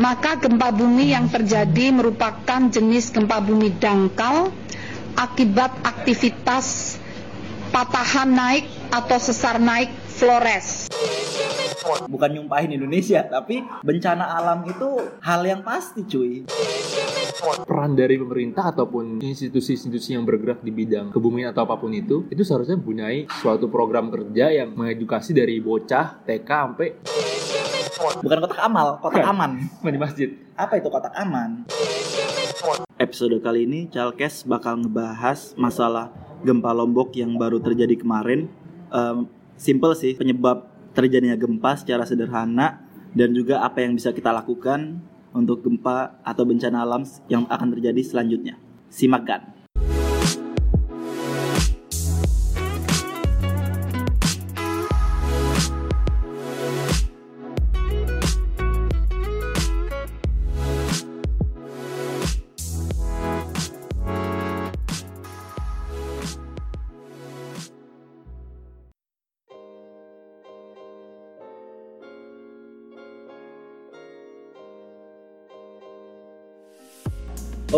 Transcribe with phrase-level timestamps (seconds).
[0.00, 4.48] maka gempa bumi yang terjadi merupakan jenis gempa bumi dangkal
[5.12, 6.96] akibat aktivitas
[7.68, 10.92] patahan naik atau sesar naik Flores.
[12.04, 16.44] Bukan nyumpahin Indonesia, tapi bencana alam itu hal yang pasti cuy.
[17.64, 22.44] peran dari pemerintah ataupun institusi-institusi yang bergerak di bidang kebumian atau apa pun itu itu
[22.44, 26.88] seharusnya mempunyai suatu program kerja yang mengedukasi dari bocah TK sampai
[28.00, 29.60] Bukan kotak amal, kotak aman.
[29.84, 30.28] di masjid.
[30.56, 31.68] Apa itu kotak aman?
[32.96, 36.08] Episode kali ini Chalkes bakal ngebahas masalah
[36.40, 38.48] gempa Lombok yang baru terjadi kemarin.
[38.88, 39.28] Em,
[39.60, 40.64] simple sih penyebab
[40.96, 42.80] terjadinya gempa secara sederhana
[43.12, 45.04] dan juga apa yang bisa kita lakukan
[45.36, 48.56] untuk gempa atau bencana alam yang akan terjadi selanjutnya.
[48.88, 49.59] Simak kan.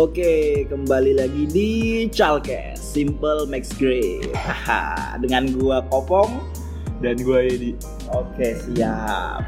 [0.03, 1.69] Oke, kembali lagi di
[2.11, 4.35] Chalkes Simple Max Great.
[4.35, 6.43] Haha, dengan gua Kopong.
[6.99, 7.71] Dan gue Edi.
[8.11, 9.47] Oke, siap.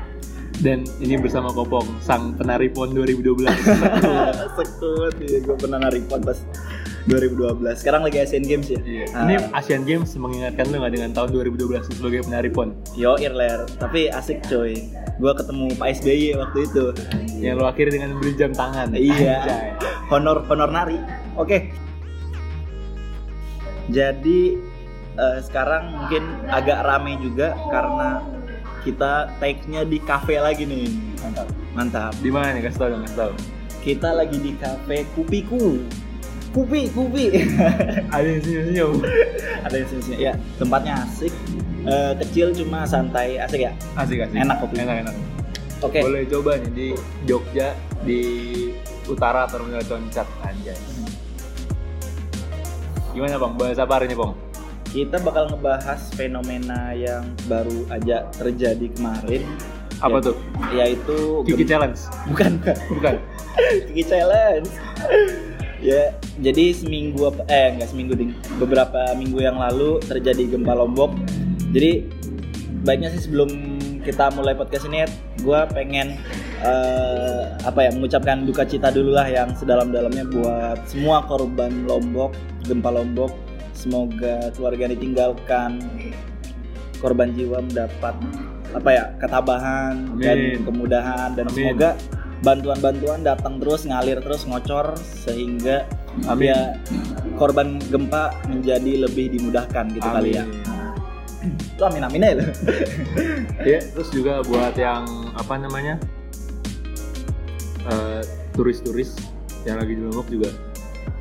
[0.64, 3.52] Dan ini bersama Kopong, sang penari PON 2012.
[4.56, 6.40] Sekut, ya, gue pernah nari pon pas
[7.06, 7.78] 2012.
[7.78, 8.82] Sekarang lagi Asian Games ya.
[8.82, 9.06] Iya.
[9.14, 9.30] Ah.
[9.30, 14.10] Ini Asian Games mengingatkan lu nggak dengan tahun 2012 sebagai penari PON Yo Irler, tapi
[14.10, 14.90] asik coy.
[15.22, 16.86] Gua ketemu Pak SBY waktu itu.
[17.36, 18.96] yang lo akhiri dengan beli jam tangan.
[18.96, 19.38] Iya.
[19.44, 19.70] Anjay.
[20.10, 20.98] Honor honor nari.
[21.38, 21.70] Oke.
[23.94, 24.58] Jadi
[25.14, 28.26] eh, sekarang mungkin agak rame juga karena
[28.82, 30.90] kita take-nya di cafe lagi nih.
[31.22, 31.48] Mantap.
[31.74, 32.14] Mantap.
[32.22, 32.66] Di mana nih?
[32.70, 33.32] Kasih tau dong, kasih tau.
[33.82, 35.82] Kita lagi di cafe Kupiku.
[36.56, 37.26] Kupi, Kupi.
[38.16, 38.94] Ada yang senyum-senyum.
[39.60, 41.34] Ada yang sini Ya, tempatnya asik.
[41.84, 43.76] Eh, kecil cuma santai, asik ya.
[43.94, 44.40] Asik asik.
[44.40, 44.80] Enak kopi.
[44.80, 45.16] Enak enak.
[45.84, 46.00] Oke.
[46.00, 46.88] Boleh coba nih di
[47.28, 48.22] Jogja di
[49.06, 50.80] utara terminal Concat anjay.
[53.12, 53.54] Gimana bang?
[53.54, 54.32] Bahas apa hari ini bang?
[54.88, 59.44] Kita bakal ngebahas fenomena yang baru aja terjadi kemarin.
[60.00, 60.36] Apa Ya- tuh?
[60.72, 62.00] Yaitu Kiki Challenge?
[62.32, 62.52] bukan.
[62.90, 63.16] Bukan.
[63.92, 64.72] Kiki Challenge.
[65.82, 68.32] Ya, jadi seminggu apa- eh enggak seminggu ding.
[68.58, 71.16] Beberapa minggu yang lalu terjadi gempa Lombok.
[71.76, 72.08] Jadi
[72.86, 73.50] baiknya sih sebelum
[74.06, 75.04] kita mulai podcast ini
[75.42, 76.16] gue pengen
[76.62, 82.94] eh, apa ya mengucapkan duka cita dulu lah yang sedalam-dalamnya buat semua korban Lombok, gempa
[82.94, 83.34] Lombok.
[83.76, 85.78] Semoga keluarga ditinggalkan
[87.04, 88.16] korban jiwa mendapat
[88.74, 90.64] apa ya ketabahan dan Amin.
[90.64, 91.54] kemudahan dan Amin.
[91.54, 91.90] semoga
[92.44, 95.88] bantuan-bantuan datang terus ngalir terus ngocor sehingga
[96.28, 96.52] Amin.
[96.52, 96.60] ya
[97.40, 100.44] korban gempa menjadi lebih dimudahkan gitu kali ya.
[101.46, 102.34] Itu amin amin ya.
[103.66, 105.06] Iya, terus juga buat yang
[105.38, 105.96] apa namanya
[107.86, 108.22] eh,
[108.58, 109.16] turis-turis
[109.66, 110.50] yang lagi di Lombok juga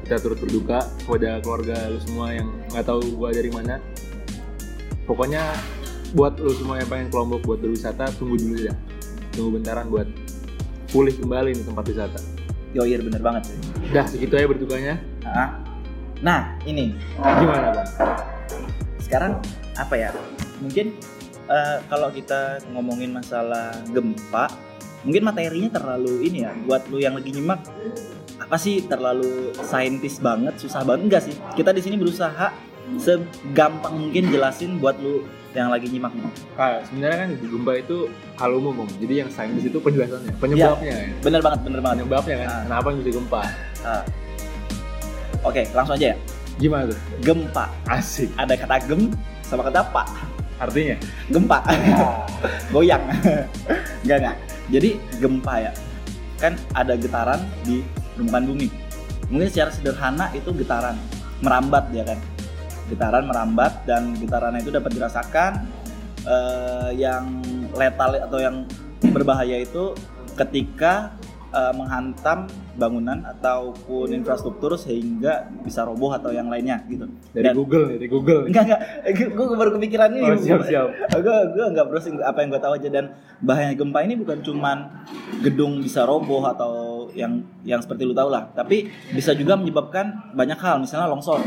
[0.04, 3.80] kita turut berduka kepada keluarga lu semua yang nggak tahu gua dari mana.
[5.08, 5.40] Pokoknya
[6.12, 8.74] buat lu semua yang pengen ke Lombok buat berwisata tunggu dulu ya,
[9.32, 10.08] tunggu bentaran buat
[10.94, 12.20] pulih kembali nih tempat wisata.
[12.70, 13.58] Yoir bener banget sih.
[13.90, 14.94] Dah segitu aja berdukanya.
[15.26, 15.50] Nah,
[16.22, 17.88] nah ini Gimana bang?
[19.02, 19.42] sekarang
[19.74, 20.10] apa ya?
[20.62, 20.94] Mungkin
[21.50, 24.46] eh, kalau kita ngomongin masalah gempa,
[25.02, 26.54] mungkin materinya terlalu ini ya.
[26.62, 27.66] Buat lu yang lagi nyimak,
[28.38, 31.34] apa sih terlalu saintis banget, susah banget enggak sih?
[31.58, 32.54] Kita di sini berusaha
[33.00, 35.24] segampang mungkin jelasin buat lu
[35.54, 36.26] yang lagi nyimak nih.
[36.58, 37.96] Ah, sebenarnya kan di gempa itu
[38.36, 38.86] hal umum.
[38.98, 41.06] Jadi yang sains itu penjelasannya, penyebabnya ya.
[41.22, 41.96] Bener banget, bener banget.
[42.02, 42.60] Penyebabnya kan, Ah.
[42.66, 43.40] kenapa bisa gempa?
[43.86, 44.02] Ah.
[45.44, 46.16] Oke, langsung aja ya.
[46.58, 46.98] Gimana tuh?
[47.22, 47.64] Gempa.
[47.86, 48.30] Asik.
[48.34, 49.10] Ada kata gem
[49.46, 50.06] sama kata pak.
[50.58, 50.96] Artinya?
[51.30, 51.58] Gempa.
[52.74, 53.02] Goyang.
[54.02, 54.36] Enggak enggak.
[54.70, 54.90] Jadi
[55.22, 55.72] gempa ya.
[56.40, 57.82] Kan ada getaran di
[58.14, 58.68] permukaan bumi.
[59.30, 60.98] Mungkin secara sederhana itu getaran
[61.42, 62.18] merambat ya kan.
[62.84, 65.52] Getaran merambat dan getaran itu dapat dirasakan
[66.24, 67.40] eh, yang
[67.72, 68.68] letal atau yang
[69.12, 69.96] berbahaya itu
[70.36, 71.16] ketika
[71.50, 72.44] eh, menghantam
[72.74, 77.06] bangunan ataupun infrastruktur sehingga bisa roboh atau yang lainnya gitu.
[77.30, 78.50] Dari Dan- Google dari Google.
[78.50, 78.80] Enggak enggak,
[79.30, 80.26] gue baru kepikiran ini.
[80.26, 80.86] Oh, siap, siap.
[81.22, 83.04] Gue gue nggak browsing apa yang gue tahu aja dan
[83.40, 85.06] bahayanya gempa ini bukan cuman
[85.40, 90.58] gedung bisa roboh atau yang yang seperti lu tahu lah, tapi bisa juga menyebabkan banyak
[90.58, 91.38] hal, misalnya longsor.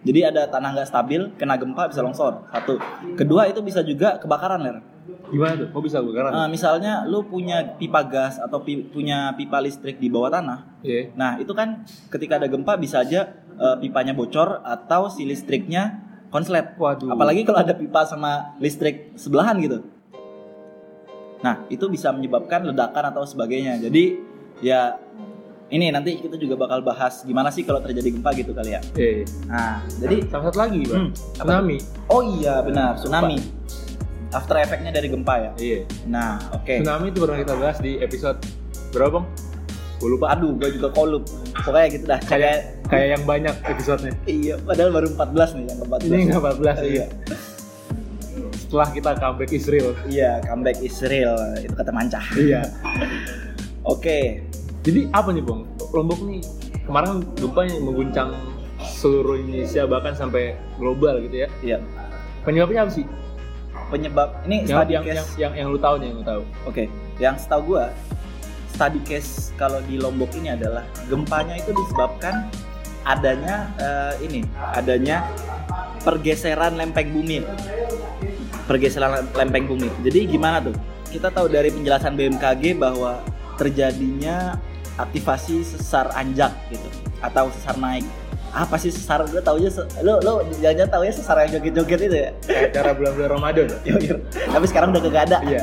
[0.00, 2.48] Jadi ada tanah nggak stabil, kena gempa bisa longsor.
[2.48, 2.80] Satu.
[3.20, 4.80] Kedua itu bisa juga kebakaran ler.
[5.28, 5.68] Gimana tuh?
[5.68, 6.30] Kok bisa gue karena?
[6.32, 10.80] Eh, misalnya lu punya pipa gas atau pi- punya pipa listrik di bawah tanah.
[10.80, 11.12] Iya.
[11.12, 13.28] Nah, itu kan ketika ada gempa bisa aja
[13.60, 16.00] eh, pipanya bocor atau si listriknya
[16.32, 16.80] konslet.
[16.80, 17.12] Waduh.
[17.12, 19.84] Apalagi kalau ada pipa sama listrik sebelahan gitu.
[21.44, 23.80] Nah, itu bisa menyebabkan ledakan atau sebagainya.
[23.80, 24.16] Jadi,
[24.60, 24.96] ya
[25.70, 28.80] ini nanti kita juga bakal bahas gimana sih kalau terjadi gempa gitu kali ya.
[28.92, 29.22] Iya.
[29.46, 30.98] Nah, jadi Sama satu lagi, Bang.
[31.00, 31.76] Hmm, apa Tsunami.
[32.08, 33.38] oh iya benar, tsunami.
[34.30, 35.50] After efeknya dari gempa ya.
[35.56, 35.80] Iya.
[36.06, 36.82] Nah, oke.
[36.82, 38.38] Tsunami itu pernah kita bahas di episode
[38.90, 39.26] berapa, Bang?
[39.98, 40.32] Gue lupa.
[40.32, 41.28] Aduh, gue juga kolup.
[41.60, 42.20] Pokoknya gitu dah.
[42.24, 44.12] Kayak Kayak yang banyak episodenya.
[44.26, 46.02] iya, padahal baru 14 nih yang ke-14.
[46.02, 47.06] Ini nggak 14 Iya.
[48.58, 49.88] Setelah kita comeback Israel.
[50.06, 52.24] Iya, comeback Israel itu kata mancah.
[52.34, 52.62] Iya.
[53.82, 54.42] Oke.
[54.80, 55.68] Jadi apa nih, Bang?
[55.92, 56.40] Lombok nih
[56.88, 58.30] kemarin gempanya mengguncang
[58.80, 61.48] seluruh Indonesia bahkan sampai global gitu ya.
[61.60, 61.78] Iya.
[62.42, 63.04] Penyebabnya apa sih?
[63.92, 65.14] Penyebab ini Yang study yang, case.
[65.14, 66.42] yang, yang, yang lu tahu nih, yang lu tahu.
[66.64, 66.84] Oke,
[67.20, 67.92] yang setahu gua
[68.72, 72.48] study case kalau di Lombok ini adalah gempanya itu disebabkan
[73.04, 74.40] adanya eh, ini,
[74.72, 75.28] adanya
[76.00, 77.44] pergeseran lempeng bumi.
[78.64, 79.92] Pergeseran lempeng bumi.
[80.06, 80.72] Jadi gimana tuh?
[81.10, 83.20] Kita tahu dari penjelasan BMKG bahwa
[83.58, 84.56] terjadinya
[84.96, 86.88] aktivasi sesar anjak gitu
[87.20, 88.02] atau sesar naik.
[88.50, 89.22] Apa sih sesar?
[89.24, 92.30] Gue taunya se- lo lo jangan tahu ya sesar yang joget-joget itu ya.
[92.72, 93.70] Cara bulan-bulan Ramadan.
[93.82, 94.16] Yo, yo.
[94.32, 95.38] Tapi sekarang udah kagak ada.
[95.44, 95.62] Iya.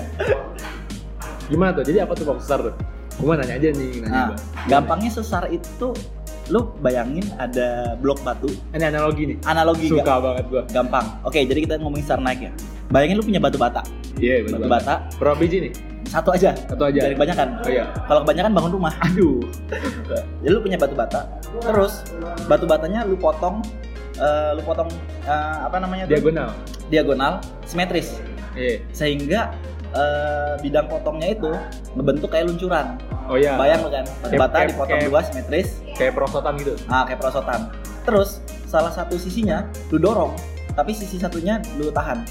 [1.45, 1.83] Gimana tuh?
[1.83, 2.75] Jadi apa tuh Bang Sesar tuh?
[3.17, 4.29] Gue nanya aja nih, nanya Nah,
[4.67, 5.89] gampangnya sesar itu
[6.47, 9.37] lu bayangin ada blok batu Ini analogi nih.
[9.43, 10.63] analogi Suka ga- banget gua.
[10.65, 12.51] gampang oke jadi kita ngomongin sesar naik ya
[12.87, 13.83] bayangin lu punya batu bata
[14.15, 14.71] Iya, batu betul.
[14.71, 15.71] bata Berapa biji nih?
[16.07, 16.99] Satu aja Satu aja.
[17.01, 17.85] dari kebanyakan Oh iya.
[18.03, 19.43] kalau kebanyakan bangun rumah Aduh.
[20.39, 21.27] jadi lu punya batu bata
[21.59, 22.01] terus
[22.45, 23.59] batu batanya lu potong
[24.15, 24.87] eh, lu potong
[25.23, 26.13] eh, apa namanya tuh?
[26.13, 26.49] Diagonal.
[26.87, 27.33] diagonal
[27.63, 28.17] simetris
[28.51, 28.81] Iya.
[28.89, 29.53] sehingga
[29.89, 31.51] eh, bidang potongnya itu
[31.93, 33.53] ngebentuk kayak luncuran Oh iya.
[33.53, 36.73] bayang lu kan batu Kayak- bata kayak- dipotong kayak- dua simetris Kayak perosotan gitu.
[36.85, 37.61] Nah, kayak perosotan.
[38.05, 38.29] Terus
[38.63, 40.29] salah satu sisinya lu dorong,
[40.71, 42.21] tapi sisi satunya lu tahan.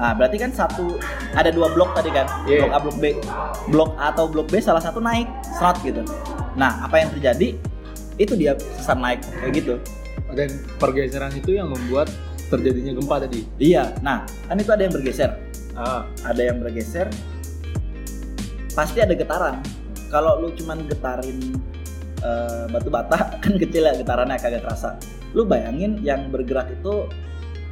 [0.00, 0.96] Nah, berarti kan satu
[1.36, 2.64] ada dua blok tadi kan, Iya.
[2.66, 3.04] blok A, blok B.
[3.70, 6.02] Blok A atau blok B salah satu naik, serat gitu.
[6.56, 7.54] Nah, apa yang terjadi?
[8.16, 9.74] Itu dia sesar naik kayak gitu.
[10.32, 10.48] Dan
[10.80, 12.08] pergeseran itu yang membuat
[12.48, 13.44] terjadinya gempa tadi.
[13.56, 13.96] Iya.
[14.04, 15.30] Nah, kan itu ada yang bergeser.
[15.72, 16.04] Ah.
[16.24, 17.08] Ada yang bergeser.
[18.72, 19.60] Pasti ada getaran.
[20.12, 21.56] Kalau lu cuman getarin
[22.20, 24.96] eh, batu bata kan kecil ya getarannya kagak terasa.
[25.32, 27.08] Lu bayangin yang bergerak itu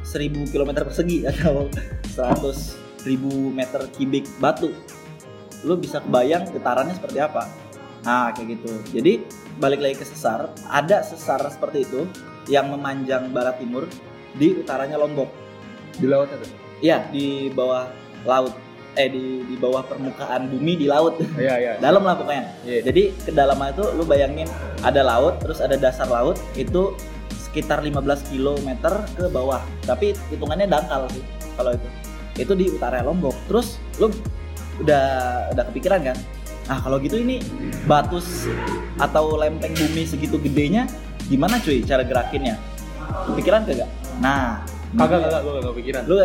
[0.03, 1.69] 1000 km persegi atau
[2.13, 4.73] 100 ribu meter kubik batu.
[5.65, 7.45] Lu bisa kebayang getarannya seperti apa.
[8.01, 8.71] Nah, kayak gitu.
[8.97, 9.13] Jadi
[9.61, 12.09] balik lagi ke sesar, ada sesar seperti itu
[12.49, 13.85] yang memanjang barat timur
[14.33, 15.29] di utaranya Lombok.
[15.97, 16.47] Di laut itu.
[16.81, 17.85] Iya, di bawah
[18.25, 18.57] laut.
[18.97, 21.21] Eh di di bawah permukaan bumi di laut.
[21.37, 21.71] Iya, iya.
[21.85, 22.45] Dalam lah pokoknya.
[22.65, 22.79] Iya.
[22.89, 24.49] Jadi kedalaman itu lu bayangin
[24.81, 26.97] ada laut, terus ada dasar laut itu
[27.51, 28.69] sekitar 15 km
[29.11, 29.59] ke bawah.
[29.83, 31.19] Tapi hitungannya dangkal sih
[31.53, 31.87] kalau itu.
[32.37, 33.35] Itu di utara Lombok.
[33.45, 34.07] Terus lu
[34.79, 35.03] udah
[35.51, 36.17] udah kepikiran kan?
[36.65, 37.43] Nah, kalau gitu ini
[37.83, 38.47] batu s-
[38.95, 40.87] atau lempeng bumi segitu gedenya
[41.27, 42.55] gimana cuy cara gerakinnya?
[43.27, 43.89] Kepikiran kagak?
[44.17, 46.03] Nah, Kagak, kagak, gue gak kepikiran.
[46.03, 46.15] Lu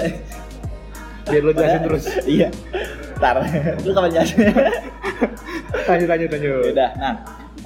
[1.26, 2.04] Biar lu jelasin terus.
[2.22, 2.48] iya.
[3.18, 3.42] Ntar,
[3.82, 4.38] lu kapan jelasin?
[5.86, 6.62] Lanjut, lanjut, lanjut.
[6.70, 7.14] Udah, nah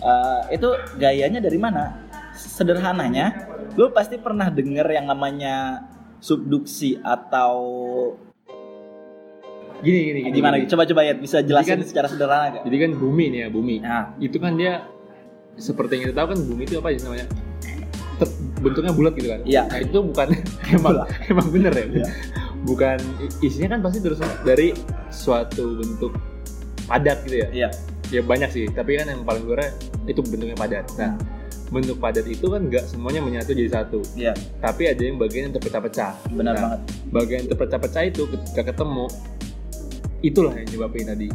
[0.00, 1.92] eh, itu gayanya dari mana?
[2.32, 5.86] Sederhananya, lu pasti pernah denger yang namanya
[6.18, 7.54] subduksi atau
[9.80, 10.36] Gini, gini, gini.
[10.36, 10.60] gimana?
[10.60, 10.68] gini.
[10.68, 12.62] Coba-coba ya bisa jelasin kan- secara sederhana gak?
[12.68, 13.74] Jadi kan bumi nih ya, bumi.
[13.80, 14.84] Nah, Itu kan dia
[15.56, 17.26] seperti yang kita tahu kan bumi itu apa sih namanya?
[18.60, 19.40] Bentuknya bulat gitu kan?
[19.48, 19.64] Iya.
[19.64, 20.28] Nah itu bukan
[20.76, 21.84] emang emang bener ya?
[21.96, 22.06] Iya.
[22.60, 22.98] Bukan
[23.40, 24.76] isinya kan pasti terus dari
[25.08, 26.12] suatu bentuk
[26.84, 27.48] padat gitu ya?
[27.50, 27.68] iya,
[28.12, 29.56] Ya banyak sih, tapi kan yang paling gue
[30.04, 30.84] itu bentuknya padat.
[31.00, 31.16] Nah,
[31.70, 35.54] bentuk padat itu kan nggak semuanya menyatu jadi satu, iya, tapi ada yang bagian yang
[35.54, 36.18] terpecah-pecah.
[36.34, 36.80] benar Nah, banget.
[37.14, 39.06] Bagian terpecah-pecah itu ketika ketemu,
[40.20, 41.28] itulah yang nyebabin tadi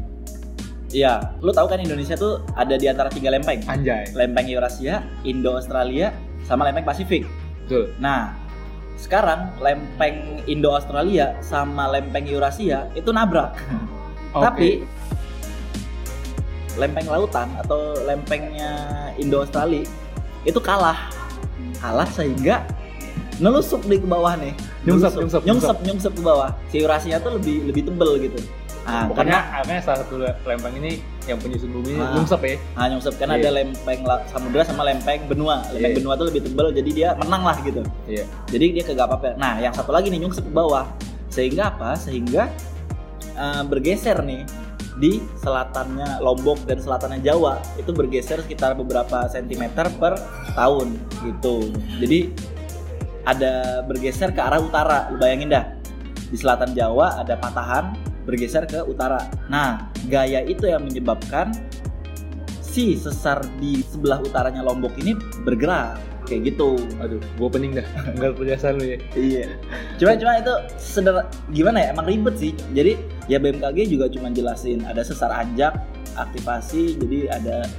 [0.96, 3.60] Iya, lu tahu kan Indonesia tuh ada di antara tiga lempeng.
[3.68, 4.08] anjay.
[4.16, 6.16] Lempeng Eurasia, Indo-Australia,
[6.48, 7.28] sama lempeng Pasifik.
[7.66, 7.92] Betul.
[8.00, 8.32] Nah,
[8.96, 13.60] sekarang lempeng Indo-Australia sama lempeng Eurasia itu nabrak.
[14.32, 14.46] Oke.
[14.46, 14.70] Tapi
[16.80, 18.72] lempeng lautan atau lempengnya
[19.20, 19.84] Indo-Australia
[20.46, 21.10] itu kalah.
[21.82, 22.64] Kalah sehingga
[23.38, 24.54] nelusup di ke bawah nih.
[24.86, 26.50] Nyungsep, nyungsep, nyungsep, nyungsep ke bawah.
[26.72, 28.40] Si Eurasia tuh lebih lebih tebel gitu.
[28.86, 32.14] Nah, Pokoknya karena salah satu lempeng ini yang penyusun bumi Ah.
[32.14, 32.54] nyungsep ya.
[32.78, 33.42] nah, nyungsep karena Iya.
[33.42, 34.00] ada lempeng
[34.30, 35.66] samudra sama lempeng benua.
[35.74, 35.98] Lempeng Iya.
[35.98, 37.82] benua tuh lebih tebel jadi dia menang lah gitu.
[38.06, 38.30] Iya.
[38.46, 39.42] Jadi dia kagak apa-apa.
[39.42, 40.86] Nah, yang satu lagi nih nyungsep ke bawah.
[41.34, 41.98] Sehingga apa?
[41.98, 42.54] Sehingga
[43.36, 44.46] eh, bergeser nih
[44.96, 50.16] di selatannya Lombok dan selatannya Jawa itu bergeser sekitar beberapa sentimeter per
[50.56, 50.96] tahun
[51.28, 51.72] gitu.
[52.00, 52.32] Jadi
[53.28, 55.12] ada bergeser ke arah utara.
[55.12, 55.66] Lu bayangin dah.
[56.32, 57.94] Di selatan Jawa ada patahan
[58.26, 59.22] bergeser ke utara.
[59.52, 61.54] Nah, gaya itu yang menyebabkan
[62.60, 66.76] si sesar di sebelah utaranya Lombok ini bergerak kayak gitu.
[67.00, 67.88] Aduh, gue pening dah.
[68.18, 68.98] Enggak penjelasan lu ya.
[69.16, 69.46] Iya.
[70.02, 71.16] Cuma cuma itu seder
[71.54, 71.88] gimana ya?
[71.94, 72.52] Emang ribet sih.
[72.74, 72.98] Jadi
[73.30, 75.78] ya BMKG juga cuma jelasin ada sesar anjak,
[76.18, 77.70] aktivasi, jadi ada.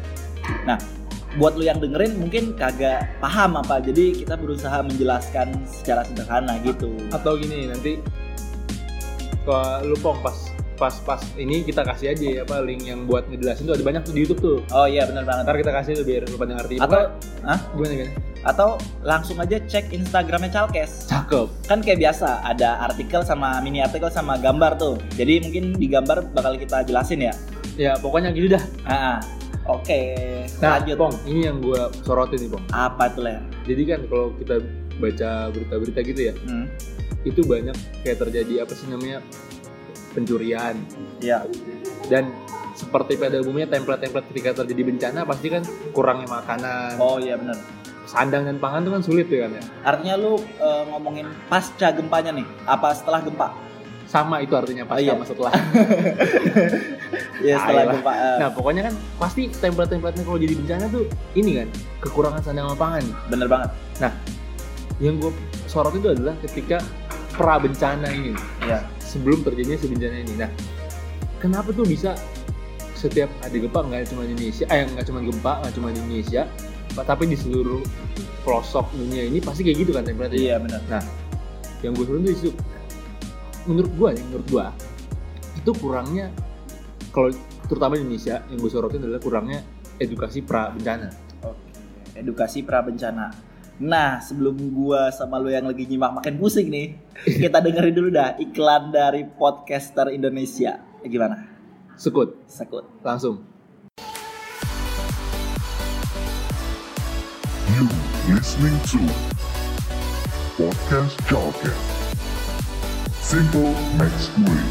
[0.63, 0.79] Nah,
[1.37, 3.83] buat lu yang dengerin mungkin kagak paham apa.
[3.85, 6.91] Jadi kita berusaha menjelaskan secara sederhana gitu.
[7.13, 8.01] Atau gini nanti
[9.47, 10.35] kalau lu pong pas
[10.77, 14.03] pas pas ini kita kasih aja ya apa link yang buat ngejelasin tuh ada banyak
[14.05, 14.59] tuh di YouTube tuh.
[14.73, 15.49] Oh iya benar banget.
[15.49, 16.77] Ntar kita kasih tuh biar lu pada ngerti.
[16.79, 17.01] Atau
[17.45, 18.13] ah gimana gimana?
[18.47, 21.11] Atau langsung aja cek Instagramnya Calkes.
[21.11, 21.51] Cakep.
[21.67, 24.95] Kan kayak biasa ada artikel sama mini artikel sama gambar tuh.
[25.19, 27.35] Jadi mungkin di gambar bakal kita jelasin ya.
[27.75, 28.65] Ya pokoknya gitu dah.
[28.87, 29.19] Ah,
[29.67, 30.01] oke.
[30.63, 30.97] Nah, Lanjut.
[30.97, 32.65] Pong, ini yang gua sorotin nih, Pong.
[32.71, 33.43] Apa tuh Ler?
[33.67, 34.63] Jadi kan kalau kita
[34.97, 36.71] baca berita-berita gitu ya, Hmm.
[37.27, 39.21] itu banyak kayak terjadi apa sih namanya
[40.15, 40.79] pencurian
[41.21, 41.45] Ya.
[42.09, 42.33] dan
[42.73, 45.61] seperti pada umumnya template-template ketika terjadi bencana pasti kan
[45.93, 47.57] kurangnya makanan, Oh iya benar.
[48.07, 49.63] Sandang dan pangan itu kan sulit tuh kan ya.
[49.85, 53.49] Artinya lu eh, ngomongin pasca gempanya nih, apa setelah gempa?
[54.07, 55.13] Sama itu artinya pas Oh, iya.
[55.13, 55.53] sama setelah.
[57.39, 57.95] Ya setelah Ayolah.
[57.95, 58.13] gempa.
[58.15, 61.69] eh, Nah pokoknya kan pasti template-templatenya kalau jadi bencana tuh ini kan
[62.01, 63.05] kekurangan sandang sama pangan.
[63.29, 63.71] bener banget.
[64.97, 65.33] Yang gue
[65.67, 66.81] sorot itu adalah ketika
[67.37, 68.33] pra bencana ini
[68.63, 68.81] Iya.
[68.99, 70.33] sebelum terjadinya si bencana ini.
[70.35, 70.51] Nah
[71.37, 72.17] kenapa tuh bisa
[72.97, 76.43] setiap ada gempa nggak cuma di Indonesia, eh nggak cuma gempa nggak cuma di Indonesia,
[77.05, 77.83] tapi di seluruh
[78.47, 80.81] pelosok dunia ini pasti kayak gitu kan template Iya benar.
[81.85, 82.51] yang gue suruh itu
[83.67, 84.67] menurut gue nih menurut gue
[85.61, 86.27] itu kurangnya
[87.11, 87.35] kalau
[87.67, 89.61] terutama di Indonesia yang gue sorotin adalah kurangnya
[89.99, 91.11] edukasi pra bencana
[91.45, 91.69] Oke.
[92.17, 93.29] Edukasi pra bencana.
[93.77, 96.97] Nah, sebelum gua sama lu yang lagi nyimak makin pusing nih,
[97.45, 100.81] kita dengerin dulu dah iklan dari podcaster Indonesia.
[101.05, 101.45] Gimana?
[101.97, 102.85] sekut Sekut.
[103.05, 103.45] langsung
[107.77, 107.85] You
[108.33, 108.97] listening to
[110.57, 111.77] Podcast Jargon.
[113.21, 114.65] Simple Max Way.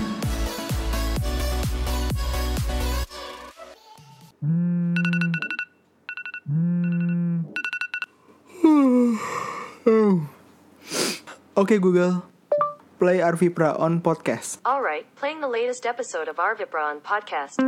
[11.55, 12.25] Okay Google,
[12.97, 14.57] play Arvi Pra on podcast.
[14.65, 17.61] All right, playing the latest episode of our on podcast.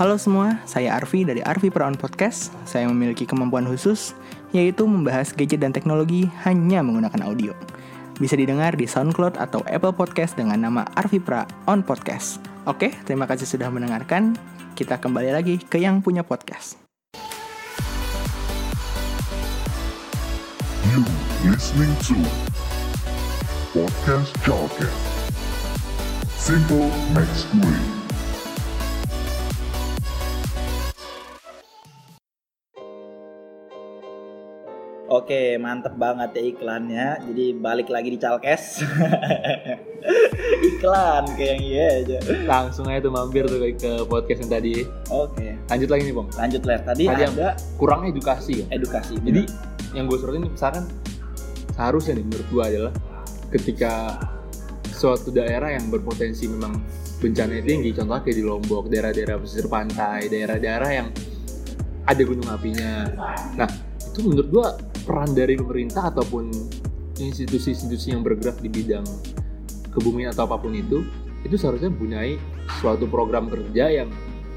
[0.00, 2.56] Halo semua, saya Arvi dari Arvi Pra on podcast.
[2.64, 4.16] Saya memiliki kemampuan khusus,
[4.48, 7.52] yaitu membahas gadget dan teknologi hanya menggunakan audio.
[8.16, 12.40] Bisa didengar di SoundCloud atau Apple Podcast dengan nama Arvi Pra on podcast.
[12.64, 14.40] Oke, terima kasih sudah mendengarkan.
[14.72, 16.80] Kita kembali lagi ke yang punya podcast.
[20.88, 21.04] You
[21.44, 22.16] listening to
[23.76, 24.32] Podcast.
[26.40, 27.99] Simple Max Way.
[35.30, 37.06] Oke, mantep banget ya iklannya.
[37.30, 38.82] Jadi balik lagi di Calkes.
[40.74, 42.18] Iklan kayak yang iya aja.
[42.50, 46.62] langsung aja tuh mampir tuh ke podcast yang tadi Oke, lanjut lagi nih bang lanjut
[46.66, 46.80] Ler.
[46.82, 49.22] Tadi, Tadi yang- ada kurang edukasi ya edukasi.
[49.22, 49.46] jadi
[49.94, 50.90] yang gue sorotin misalkan
[51.78, 52.92] seharusnya nih menurut gue adalah
[53.54, 54.18] ketika
[54.90, 56.74] suatu daerah yang berpotensi memang
[57.22, 61.08] bencana tinggi contohnya kayak di Lombok daerah-daerah pesisir pantai daerah-daerah yang
[62.02, 63.06] ada gunung apinya
[63.54, 63.68] nah
[64.00, 66.50] itu menurut gue peran dari pemerintah ataupun
[67.16, 69.04] institusi-institusi yang bergerak di bidang
[69.90, 71.04] kebumian atau apa pun itu
[71.42, 72.36] itu seharusnya mempunyai
[72.78, 74.08] suatu program kerja yang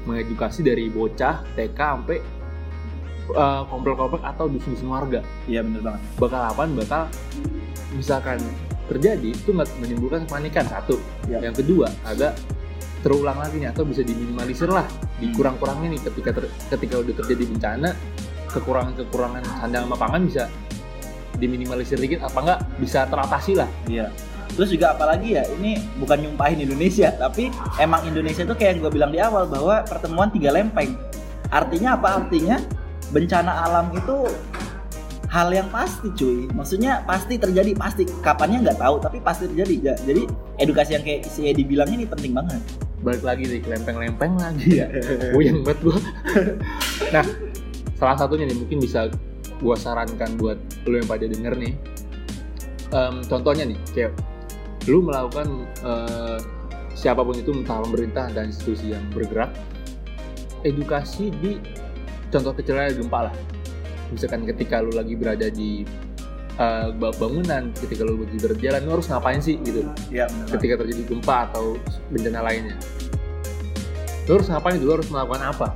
[0.04, 2.18] mengedukasi dari bocah TK sampai
[3.32, 6.00] uh, komplek-komplek atau dusun-dusun warga Iya bener banget.
[6.16, 7.02] bakal apaan bakal
[7.92, 8.38] misalkan
[8.84, 11.40] terjadi itu nggak menimbulkan kepanikan satu Ya.
[11.40, 12.36] yang kedua agak
[13.00, 14.84] terulang lagi nih atau bisa diminimalisir lah
[15.20, 17.90] dikurang-kurangin nih ketika ter- ketika udah terjadi bencana
[18.54, 20.44] kekurangan-kekurangan sandang sama pangan bisa
[21.34, 24.08] diminimalisir dikit apa enggak bisa teratasi lah Iya.
[24.54, 28.92] Terus juga apalagi ya, ini bukan nyumpahin Indonesia, tapi emang Indonesia tuh kayak yang gue
[28.92, 30.94] bilang di awal bahwa pertemuan tiga lempeng.
[31.50, 32.22] Artinya apa?
[32.22, 32.62] Artinya
[33.10, 34.30] bencana alam itu
[35.26, 36.46] hal yang pasti cuy.
[36.54, 38.06] Maksudnya pasti terjadi, pasti.
[38.22, 39.74] Kapannya nggak tahu, tapi pasti terjadi.
[39.82, 40.22] Ja- Jadi
[40.56, 42.62] edukasi yang kayak si Edi bilang ini penting banget.
[43.02, 44.88] balik lagi nih lempeng-lempeng lagi ya
[45.28, 46.00] puyeng banget gua
[47.12, 47.20] nah
[48.04, 49.08] salah satunya nih mungkin bisa
[49.64, 51.72] gua sarankan buat lo yang pada denger nih.
[52.92, 54.12] Em, contohnya nih kayak
[54.84, 56.38] lu melakukan eh,
[56.92, 59.56] siapa pun itu entah pemerintah dan institusi yang bergerak
[60.68, 61.56] edukasi di
[62.28, 63.34] contoh kecilnya gempa lah.
[64.12, 65.88] Misalkan ketika lu lagi berada di
[67.00, 69.80] ba- bangunan ketika lu lagi berjalan lu harus ngapain sih gitu?
[70.12, 70.28] Benar.
[70.54, 71.80] ketika terjadi gempa atau
[72.12, 72.76] bencana lainnya.
[74.28, 75.68] Lu harus ngapain itu lu harus melakukan apa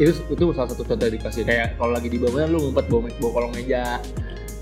[0.00, 3.30] itu itu salah satu contoh edukasi kayak kalau lagi di bangunan lu ngumpet bawa, bawa
[3.32, 4.00] kolong meja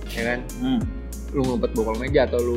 [0.08, 0.80] ya kan Hmm.
[1.30, 2.56] lu ngumpet bawa kolong meja atau lu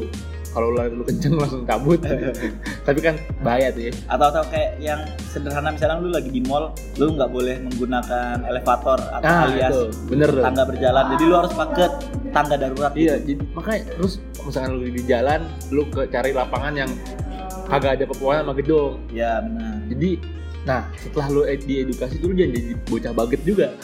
[0.51, 2.01] kalau lu, lu kenceng langsung cabut
[2.87, 6.73] tapi kan bahaya tuh ya Atau atau kayak yang sederhana misalnya lu lagi di mall,
[6.97, 11.03] lu nggak boleh menggunakan elevator atau nah alias itu bener tangga berjalan.
[11.15, 11.87] Jadi lu harus pakai
[12.31, 12.91] tangga darurat.
[12.95, 16.91] iya jadi makanya terus misalkan lu di jalan lu ke cari lapangan yang
[17.67, 19.87] kagak ada pepohonan sama gedung Ya benar.
[19.87, 20.09] jadi
[20.61, 23.67] nah setelah lu ed- diedukasi tuh lu jangan jadi bocah baget juga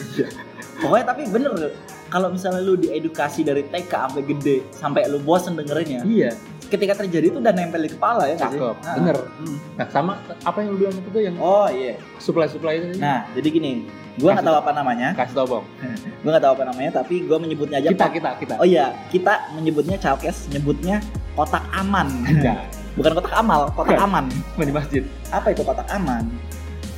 [0.78, 1.74] Pokoknya tapi bener loh,
[2.06, 6.30] kalau misalnya lu diedukasi dari TK sampai gede sampai lu bosen dengerinnya, iya
[6.64, 8.46] ketika terjadi itu udah nempel di kepala ya sih?
[8.46, 9.16] Cakep, Nah, bener.
[9.18, 9.56] hmm.
[9.74, 11.98] nah sama apa yang lu bilang itu yang Oh iya.
[12.18, 12.94] supply supply itu.
[12.96, 13.72] Nah, jadi gini,
[14.14, 15.64] gua nggak tahu apa namanya, kasih tau bang
[16.22, 18.94] gua nggak tahu apa namanya, tapi gua menyebutnya aja kita kok- kita kita Oh iya,
[19.08, 21.02] kita menyebutnya Chalkes, nyebutnya
[21.34, 22.06] kotak aman.
[22.94, 24.06] Bukan kotak amal, kotak Bukan.
[24.06, 24.24] aman.
[24.54, 26.22] Di masjid Apa itu kotak aman?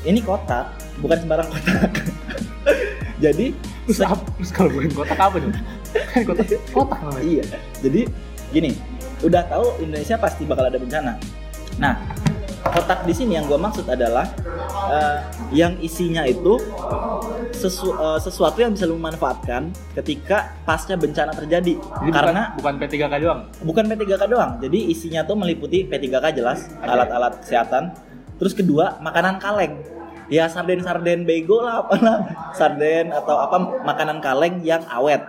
[0.01, 0.73] Ini kotak,
[1.05, 1.91] bukan sembarang kotak.
[3.25, 3.53] Jadi,
[3.85, 5.65] terus apa terus kalau bukan kotak apa dong kan
[6.25, 7.45] kotak kotak namanya iya.
[7.85, 8.01] Jadi
[8.55, 8.71] gini,
[9.21, 11.13] udah tahu Indonesia pasti bakal ada bencana.
[11.77, 11.95] Nah,
[12.65, 14.25] kotak di sini yang gua maksud adalah
[14.89, 15.19] eh,
[15.53, 16.57] yang isinya itu
[17.53, 19.69] sesu- eh, sesuatu yang bisa lu manfaatkan
[20.01, 21.77] ketika pasca bencana terjadi.
[21.77, 24.53] Jadi Karena bukan, bukan P3K doang bukan P3K doang.
[24.63, 27.93] Jadi isinya tuh meliputi P3K jelas, alat-alat kesehatan.
[28.41, 29.85] Terus kedua, makanan kaleng.
[30.33, 32.19] Ya sarden-sarden bego lah apa lah.
[32.57, 35.21] Sarden atau apa makanan kaleng yang awet.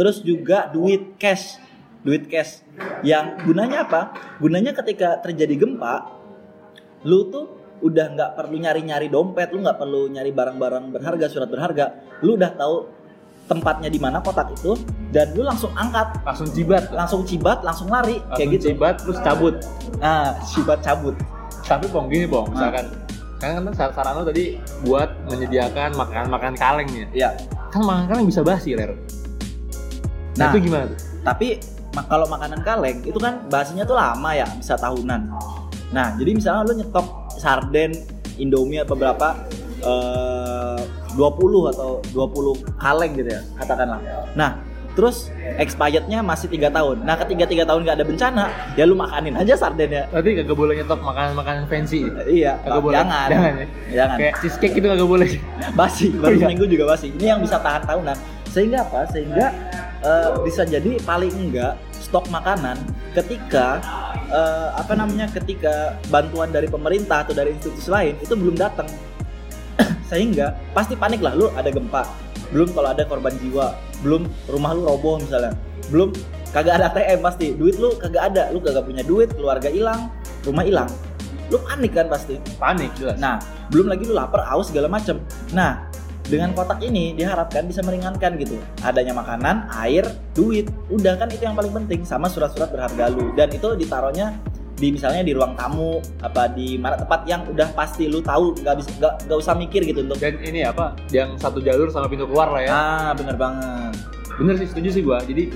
[0.00, 1.60] Terus juga duit cash.
[2.00, 2.64] Duit cash.
[3.04, 4.16] Yang gunanya apa?
[4.40, 6.08] Gunanya ketika terjadi gempa,
[7.04, 11.92] lu tuh udah nggak perlu nyari-nyari dompet, lu nggak perlu nyari barang-barang berharga, surat berharga.
[12.24, 12.76] Lu udah tahu
[13.46, 14.74] tempatnya di mana kotak itu
[15.14, 19.18] dan lu langsung angkat langsung jibat langsung cibat langsung lari langsung kayak gitu jibat terus
[19.22, 19.54] cabut
[20.02, 21.14] nah cibat cabut
[21.66, 22.86] tapi pong gini pong misalkan.
[23.36, 27.06] Kan kan sar- saran lo tadi buat menyediakan makanan makanan kaleng ya.
[27.12, 27.30] Ya
[27.68, 28.96] kan makanan kaleng bisa basi ler.
[30.36, 30.50] Nah, Nah.
[30.52, 30.98] itu gimana tuh?
[31.20, 31.58] tapi
[32.06, 35.32] kalau makanan kaleng itu kan bahasanya tuh lama ya bisa tahunan.
[35.90, 37.92] Nah jadi misalnya lu nyetok sarden
[38.36, 39.34] indomie atau berapa
[39.82, 40.80] eh
[41.16, 44.00] 20 atau 20 kaleng gitu ya katakanlah.
[44.36, 44.60] Nah
[44.96, 45.28] terus
[45.60, 47.04] expirednya masih tiga tahun.
[47.04, 48.44] Nah ketiga tiga tahun nggak ada bencana
[48.80, 50.08] ya lu makanin aja sardennya.
[50.08, 52.08] Berarti kagak boleh nyetok makanan makanan fancy.
[52.24, 52.96] Iya kagak boleh.
[52.96, 53.28] jangan.
[53.36, 53.66] Jangan ya?
[53.92, 54.16] Jangan.
[54.16, 55.28] Kayak cheesecake itu kagak boleh.
[55.76, 56.42] Basi baru iya.
[56.48, 57.06] seminggu juga basi.
[57.12, 58.16] Ini yang bisa tahan tahunan.
[58.48, 59.00] Sehingga apa?
[59.12, 59.46] Sehingga
[60.00, 62.80] eh, bisa jadi paling enggak stok makanan
[63.12, 63.84] ketika
[64.32, 68.88] eh, apa namanya ketika bantuan dari pemerintah atau dari institusi lain itu belum datang.
[70.10, 71.36] Sehingga pasti panik lah.
[71.36, 75.54] Lu ada gempa belum kalau ada korban jiwa belum rumah lu roboh misalnya
[75.90, 76.12] belum
[76.50, 80.10] kagak ada ATM pasti duit lu kagak ada lu kagak punya duit keluarga hilang
[80.46, 80.90] rumah hilang
[81.50, 83.38] lu panik kan pasti panik jelas Nah,
[83.70, 85.22] belum lagi lu lapar, haus segala macem.
[85.54, 85.86] Nah,
[86.26, 88.58] dengan kotak ini diharapkan bisa meringankan gitu.
[88.82, 90.66] Adanya makanan, air, duit.
[90.90, 93.30] Udah kan itu yang paling penting sama surat-surat berharga lu.
[93.38, 94.34] Dan itu ditaruhnya
[94.76, 98.76] di misalnya di ruang tamu apa di mana tempat yang udah pasti lu tahu nggak
[98.76, 102.28] bisa nggak nggak usah mikir gitu untuk dan ini apa yang satu jalur sama pintu
[102.28, 102.70] keluar lah ya.
[102.76, 103.96] Ah bener banget.
[104.36, 105.24] Bener sih setuju sih gua.
[105.24, 105.48] Jadi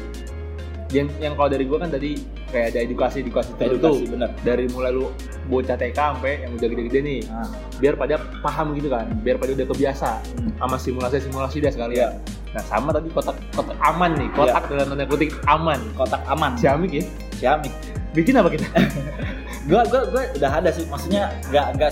[0.91, 2.17] yang yang kalau dari gua kan tadi
[2.49, 3.93] kayak ada edukasi edukasi tertentu.
[3.93, 4.31] Edukasi bener.
[4.41, 5.13] Dari mulai lu
[5.53, 7.21] bocah TK sampai yang udah gede-gede nih.
[7.29, 10.53] Nah, biar pada paham gitu kan biar pada udah kebiasa Hmm.
[10.57, 12.17] sama simulasi simulasi dah sekali Iya.
[12.51, 15.79] nah sama tadi kotak kotak aman nih kotak dalam tanda kutip aman.
[15.95, 16.57] Kotak aman.
[16.57, 17.05] Ciamik ya?
[17.37, 17.71] Ciamik
[18.17, 18.67] bikin apa kita?
[19.71, 21.91] Gua gua gua udah ada sih maksudnya nggak nggak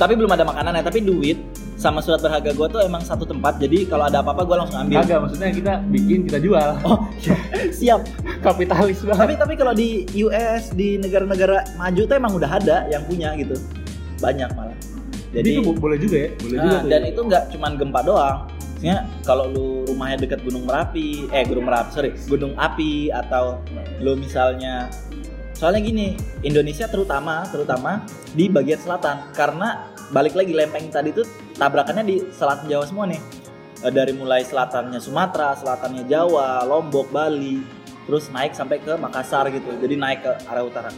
[0.00, 1.36] tapi belum ada makanannya tapi duit
[1.76, 5.04] sama surat berharga gua tuh emang satu tempat jadi kalau ada apa-apa gua langsung ambil.
[5.04, 6.80] Kagak maksudnya kita bikin kita jual.
[6.82, 7.06] Oh
[7.78, 8.08] siap.
[8.40, 9.36] Kapitalis tapi banget.
[9.36, 13.54] Tapi kalau di US di negara-negara maju tuh emang udah ada yang punya gitu.
[14.18, 14.76] Banyak malah.
[15.30, 16.88] Jadi jadi itu bo- boleh juga ya boleh nah, juga tuh.
[16.90, 17.08] dan ya.
[17.12, 18.38] itu nggak cuman gempa doang.
[18.48, 23.60] Maksudnya kalau lu rumahnya dekat gunung merapi eh gunung merapi sorry gunung api atau
[24.00, 24.88] lu misalnya
[25.60, 29.28] soalnya gini Indonesia terutama terutama di bagian selatan.
[29.36, 31.28] Karena balik lagi lempeng tadi tuh
[31.60, 33.20] tabrakannya di selatan Jawa semua nih.
[33.84, 37.60] Eh, dari mulai selatannya Sumatera selatannya Jawa Lombok Bali
[38.08, 39.68] terus naik sampai ke Makassar gitu.
[39.76, 40.88] Jadi naik ke arah utara.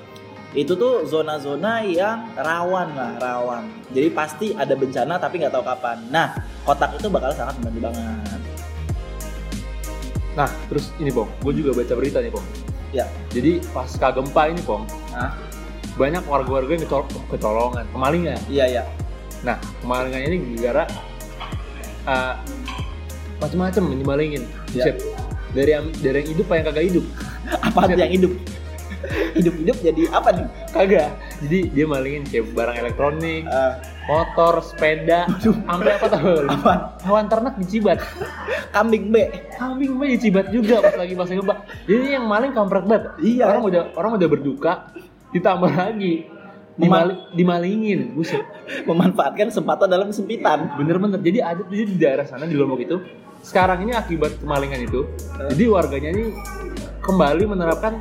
[0.55, 3.67] Itu tuh zona-zona yang rawan lah rawan.
[3.91, 6.07] Jadi pasti ada bencana tapi nggak tahu kapan.
[6.07, 8.41] Nah kotak itu bakal sangat membantu banget.
[10.39, 11.27] Nah terus ini bong.
[11.43, 13.09] Gue juga baca berita nih bong Ya.
[13.33, 14.85] Jadi pasca gempa ini pong
[15.17, 15.33] Hah?
[15.97, 18.41] banyak warga-warga yang kecol- kecolongan, kemalingan.
[18.49, 18.83] Iya iya.
[19.45, 20.85] Nah, kemalingannya ini gara-gara
[22.07, 22.35] uh,
[23.41, 24.43] macam-macam yang dimalingin.
[24.77, 24.93] Ya.
[25.53, 27.05] Dari yang dari yang hidup apa yang kagak hidup?
[27.61, 28.33] Apa yang hidup?
[29.37, 30.47] Hidup-hidup jadi apa nih?
[30.73, 31.09] Kagak.
[31.45, 33.73] Jadi dia malingin kayak barang elektronik, Eh,
[34.07, 36.47] motor, sepeda, sampai apa tahu?
[36.53, 36.81] Apaan?
[37.03, 37.99] Hewan ternak dicibat.
[38.73, 39.17] kambing B.
[39.59, 41.55] Kambing mah dicibat juga pas lagi masa gempa.
[41.85, 43.05] Jadi yang maling kampret banget.
[43.21, 43.45] Iya.
[43.53, 44.73] Orang udah orang udah berduka,
[45.31, 46.27] ditambah lagi
[46.81, 48.17] dimali, dimalingin.
[48.17, 48.43] Buset.
[48.89, 50.73] Memanfaatkan kesempatan dalam kesempitan.
[50.81, 51.21] Bener-bener.
[51.21, 52.97] Jadi ada jadi di daerah sana di Lombok itu
[53.43, 55.03] sekarang ini akibat kemalingan itu,
[55.51, 56.31] jadi warganya ini
[57.03, 57.99] kembali menerapkan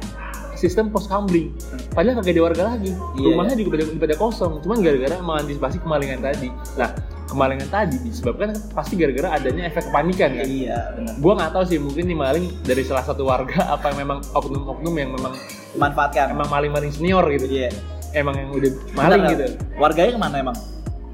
[0.61, 1.49] sistem pos kamling.
[1.89, 2.93] Padahal kagak ada warga lagi.
[3.17, 4.51] Iya, Rumahnya juga pada, pada kosong.
[4.61, 6.53] Cuman gara-gara mengantisipasi kemalingan tadi.
[6.77, 6.93] Nah,
[7.25, 10.45] kemalingan tadi disebabkan kan pasti gara-gara adanya efek kepanikan kan.
[10.45, 11.13] Iya benar.
[11.17, 14.93] Gua nggak tahu sih mungkin ini maling dari salah satu warga apa yang memang oknum-oknum
[14.93, 15.33] yang memang
[15.73, 16.35] Manfaatkan.
[16.35, 17.49] emang maling-maling senior gitu.
[17.49, 17.73] Iya.
[18.11, 19.45] Emang yang udah maling Bentar, gitu.
[19.79, 20.57] Warganya ke mana emang?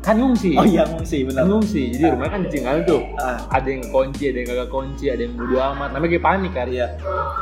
[0.01, 0.55] Kan ngungsi.
[0.57, 1.45] Oh iya ngungsi benar.
[1.45, 1.81] Kan ngungsi.
[1.93, 3.01] Jadi rumahnya kan ditinggalin tuh.
[3.21, 5.89] Ah, ada yang kunci, ada yang kagak kunci, ada yang bodo amat.
[5.93, 6.67] Namanya kayak panik kan.
[6.67, 6.87] iya.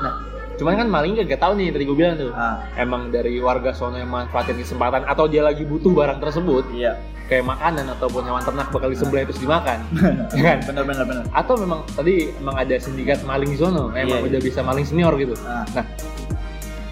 [0.03, 0.13] Nah,
[0.55, 2.31] cuman kan maling kagak tahu nih tadi gue bilang tuh.
[2.31, 6.95] Ah, Emang dari warga sono yang manfaatin kesempatan atau dia lagi butuh barang tersebut iya.
[7.27, 9.79] kayak makanan ataupun hewan ternak bakal disembelih terus dimakan.
[10.37, 10.57] Ya kan?
[10.63, 11.23] Benar benar benar.
[11.35, 15.13] Atau memang tadi emang ada sindikat maling di sono, emang Iya, udah bisa maling senior
[15.19, 15.35] gitu.
[15.43, 15.85] Ah, Nah,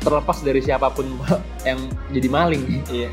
[0.03, 1.07] terlepas dari siapa pun
[1.67, 1.79] yang
[2.11, 3.07] jadi maling, iya.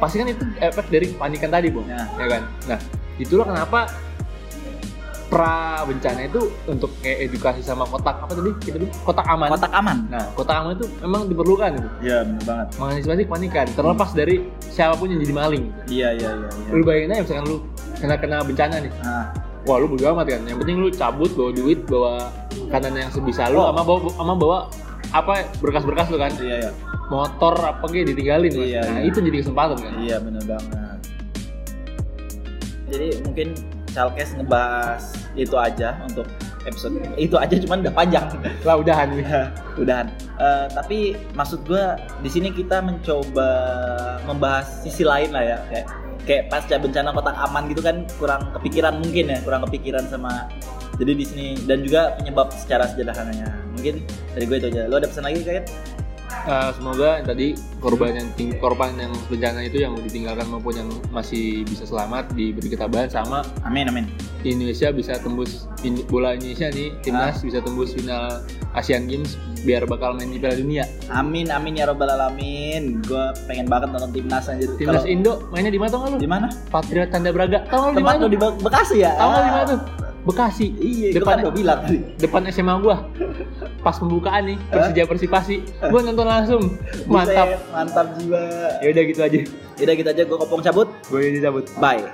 [0.00, 1.84] pasti kan itu efek dari kepanikan tadi, Bung.
[1.84, 2.08] Nah.
[2.16, 2.42] Ya kan?
[2.64, 2.78] Nah,
[3.20, 3.92] itulah kenapa
[5.30, 8.50] pra bencana itu untuk kayak edukasi sama kotak apa tadi?
[8.58, 9.48] Kita bilang kotak aman.
[9.54, 9.96] Kotak aman.
[10.10, 11.88] Nah, kotak aman itu memang diperlukan gitu.
[12.02, 12.66] Iya benar banget.
[12.82, 15.64] Mengantisipasi kepanikan, terlepas dari siapa pun yang jadi maling.
[15.86, 16.48] Iya iya iya.
[16.50, 16.70] iya.
[16.74, 17.56] Lu bayangin aja misalkan lu
[18.02, 18.92] kena kena bencana nih.
[19.06, 19.30] Ah,
[19.68, 20.42] Wah, lu bodo amat kan.
[20.50, 22.12] Yang penting lu cabut bawa duit, bawa
[22.66, 23.70] makanan yang sebisa lu Oh.
[23.70, 24.58] sama bawa sama bawa
[25.14, 26.32] apa berkas-berkas lu kan.
[26.42, 26.70] iya iya.
[27.06, 28.50] Motor apa gitu ditinggalin.
[28.50, 29.06] Iya, nah, iya.
[29.06, 29.92] itu jadi kesempatan kan.
[30.02, 30.98] Iya benar banget.
[32.90, 33.48] Jadi mungkin
[33.90, 35.02] Chalkes ngebahas
[35.34, 36.26] itu aja untuk
[36.68, 38.26] episode itu aja cuman udah panjang.
[38.66, 39.08] Lah udahan.
[39.16, 40.06] Ya, udahan.
[40.40, 40.98] Eh, tapi
[41.34, 43.48] maksud gua di sini kita mencoba
[44.24, 45.86] membahas sisi lain lah ya kayak
[46.28, 50.46] kayak pasca bencana kotak aman gitu kan kurang kepikiran mungkin ya kurang kepikiran sama
[51.00, 54.04] jadi di sini dan juga penyebab secara sederhananya mungkin
[54.36, 55.64] dari gue itu aja lo ada pesan lagi kayak
[56.42, 61.62] Eh, semoga tadi korban yang ting- korban yang bencana itu yang ditinggalkan maupun yang masih
[61.62, 64.04] bisa selamat diberi ketabahan sama amin amin
[64.40, 68.40] Indonesia bisa tembus in- bola Indonesia nih timnas bisa tembus final
[68.72, 70.84] Asian Games biar bakal main di Piala Dunia.
[71.08, 75.68] amin amin ya robbal alamin gue pengen banget nonton timnas anjir Timnas Kalau- Indo mainnya
[75.68, 76.18] di mana tau nggak lu?
[76.18, 77.58] di mana Patriot Tanda Braga.
[77.66, 78.24] Tahu di mana?
[78.24, 79.80] di Be- Bekasi ya Tahu di mana tuh?
[80.30, 80.66] Bekasi.
[80.78, 82.96] iya gue Depan kan udah bilang tadi depan SMA gua.
[83.80, 85.56] Pas pembukaan nih Persija Persipasi,
[85.88, 86.62] gua nonton langsung.
[87.08, 87.48] Mantap.
[87.72, 88.42] Mantap jiwa
[88.84, 89.38] Ya udah gitu aja.
[89.80, 91.64] Yaudah gitu aja gue kopong cabut Gue cabut.
[91.80, 92.04] bye